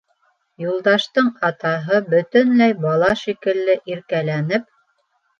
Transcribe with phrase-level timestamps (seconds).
[0.61, 4.65] Юлдаштың атаһы, бөтөнләй бала шикелле иркәләнеп: